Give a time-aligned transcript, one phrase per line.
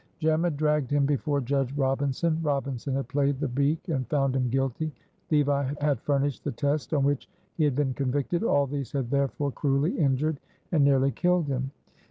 [0.17, 4.49] Jem had dragged him before Judge Robinson; Robinson had played the beak and found him
[4.49, 4.91] guilty;
[5.29, 8.41] Levi had furnished the test on which he had been convicted.
[8.43, 10.39] All these had therefore cruelly injured
[10.71, 11.69] and nearly killed him.